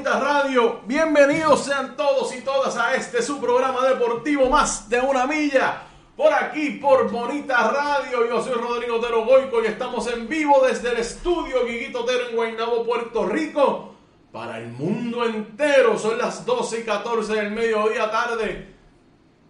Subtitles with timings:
[0.00, 0.80] Radio.
[0.86, 5.82] Bienvenidos sean todos y todas a este su programa deportivo más de una milla.
[6.16, 8.26] Por aquí, por Bonita Radio.
[8.26, 12.36] Yo soy Rodrigo Otero Goico y estamos en vivo desde el estudio Guiguito Otero en
[12.36, 13.94] Guaynabo, Puerto Rico.
[14.32, 15.98] Para el mundo entero.
[15.98, 18.74] Son las 12 y 14 del mediodía tarde.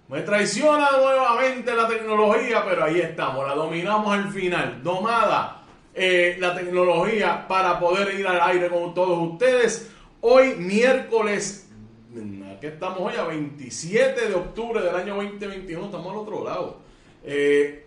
[0.08, 3.46] Me traiciona nuevamente la tecnología, pero ahí estamos.
[3.46, 4.82] La dominamos al final.
[4.82, 5.62] Domada
[5.94, 9.92] eh, la tecnología para poder ir al aire con todos ustedes.
[10.24, 11.68] Hoy miércoles,
[12.60, 13.14] ¿qué estamos hoy?
[13.18, 16.78] A 27 de octubre del año 2021, estamos al otro lado.
[17.24, 17.86] Eh,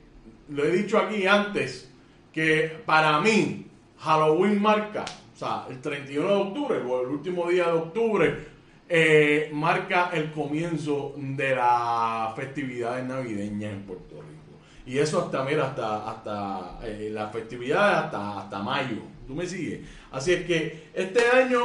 [0.50, 1.90] lo he dicho aquí antes,
[2.34, 3.68] que para mí
[4.00, 8.48] Halloween marca, o sea, el 31 de octubre, o el último día de octubre,
[8.90, 14.60] eh, marca el comienzo de las festividades navideñas en Puerto Rico.
[14.86, 18.98] Y eso hasta, mira, hasta, hasta eh, las festividades hasta, hasta mayo.
[19.26, 19.88] ¿Tú me sigues?
[20.12, 21.62] Así es que este año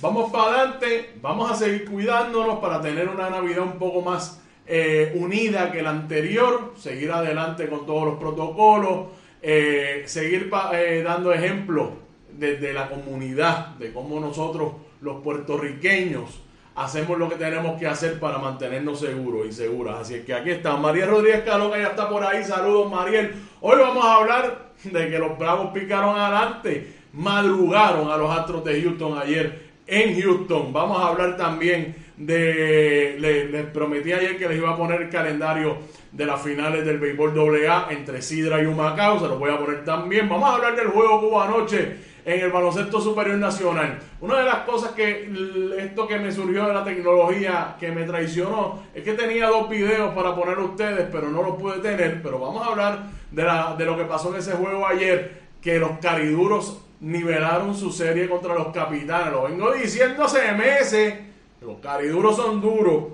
[0.00, 5.12] vamos para adelante, vamos a seguir cuidándonos para tener una Navidad un poco más eh,
[5.16, 9.08] unida que la anterior, seguir adelante con todos los protocolos,
[9.42, 11.90] eh, seguir eh, dando ejemplos
[12.30, 16.42] desde la comunidad, de cómo nosotros los puertorriqueños
[16.76, 20.00] hacemos lo que tenemos que hacer para mantenernos seguros y seguras.
[20.00, 22.44] Así que aquí está Mariel Rodríguez Caloca, ya está por ahí.
[22.44, 23.34] Saludos, Mariel.
[23.60, 28.80] Hoy vamos a hablar de que los Bravos picaron adelante, madrugaron a los Astros de
[28.80, 30.72] Houston ayer en Houston.
[30.72, 33.16] Vamos a hablar también de.
[33.18, 35.78] Les, prometí ayer que les iba a poner el calendario
[36.12, 39.18] de las finales del béisbol AA entre Sidra y Humacao.
[39.18, 40.28] Se los voy a poner también.
[40.28, 43.98] Vamos a hablar del juego Cuba anoche en el baloncesto superior nacional.
[44.20, 45.30] Una de las cosas que
[45.78, 50.14] esto que me surgió de la tecnología que me traicionó es que tenía dos videos
[50.14, 52.22] para poner ustedes, pero no los pude tener.
[52.22, 53.42] Pero vamos a hablar de,
[53.78, 58.54] de lo que pasó en ese juego ayer, que los cariduros nivelaron su serie contra
[58.54, 59.32] los capitanes.
[59.32, 61.14] Lo vengo diciendo hace meses.
[61.60, 63.04] Los cariduros son duros,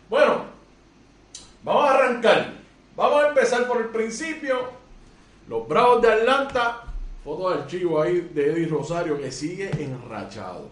[0.09, 0.43] Bueno,
[1.63, 2.53] vamos a arrancar.
[2.97, 4.59] Vamos a empezar por el principio.
[5.47, 6.83] Los Bravos de Atlanta.
[7.23, 10.71] Foto de archivo ahí de Eddie Rosario que sigue enrachado.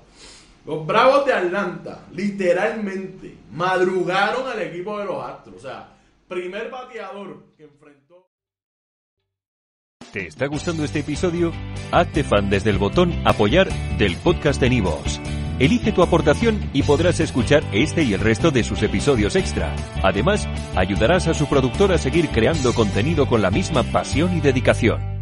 [0.66, 5.56] Los Bravos de Atlanta, literalmente, madrugaron al equipo de los Astros.
[5.56, 5.96] O sea,
[6.28, 8.28] primer bateador que enfrentó.
[10.12, 11.52] ¿Te está gustando este episodio?
[11.92, 13.68] Hazte fan desde el botón Apoyar
[13.98, 15.20] del podcast de Nivos.
[15.58, 19.74] Elige tu aportación y podrás escuchar este y el resto de sus episodios extra.
[20.02, 25.17] Además, ayudarás a su productor a seguir creando contenido con la misma pasión y dedicación.